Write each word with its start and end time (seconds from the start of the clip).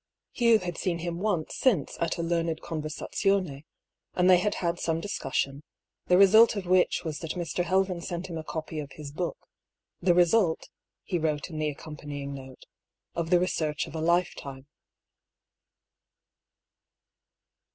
Hugh 0.31 0.57
had 0.57 0.79
seen 0.79 0.97
him 0.97 1.19
once 1.19 1.55
since 1.55 1.95
at 1.99 2.17
a 2.17 2.23
learned 2.23 2.59
conversazione, 2.63 3.65
and 4.15 4.27
they 4.27 4.39
had 4.39 4.55
had 4.55 4.79
some 4.79 4.99
discussion, 4.99 5.61
the 6.07 6.17
result 6.17 6.55
of 6.55 6.65
which 6.65 7.03
was 7.03 7.19
that 7.19 7.33
Mr. 7.35 7.63
Helven 7.63 8.01
sent 8.01 8.25
him 8.25 8.35
a 8.39 8.43
copy 8.43 8.79
of 8.79 8.93
his 8.93 9.11
book," 9.11 9.37
The 10.01 10.15
result," 10.15 10.69
he 11.03 11.19
wrote 11.19 11.51
in 11.51 11.59
the 11.59 11.69
accompanying 11.69 12.33
note," 12.33 12.63
of 13.15 13.29
the 13.29 13.39
research 13.39 13.85
of 13.85 13.93
a 13.93 14.01
lifetime." 14.01 14.65